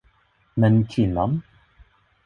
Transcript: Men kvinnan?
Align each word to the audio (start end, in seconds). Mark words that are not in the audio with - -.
Men 0.57 0.83
kvinnan? 0.89 1.39